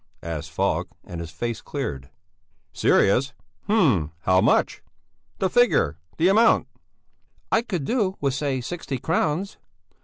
asked 0.23 0.49
Falk, 0.49 0.87
and 1.03 1.21
his 1.21 1.29
face 1.29 1.61
cleared. 1.61 2.09
"Serious? 2.73 3.33
Hm! 3.67 4.11
How 4.21 4.41
much? 4.41 4.81
The 5.37 5.47
figure! 5.47 5.99
The 6.17 6.27
amount!" 6.27 6.65
"I 7.51 7.61
could 7.61 7.85
do 7.85 8.17
with, 8.19 8.33
say, 8.33 8.61
sixty 8.61 8.97
crowns." 8.97 9.57